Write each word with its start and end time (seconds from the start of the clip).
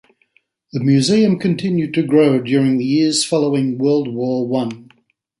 The 0.73 0.79
museum 0.79 1.37
continued 1.37 1.93
to 1.93 2.01
grow 2.01 2.41
during 2.41 2.79
the 2.79 2.85
years 2.85 3.23
following 3.23 3.77
World 3.77 4.11
War 4.11 4.47
One. 4.47 4.89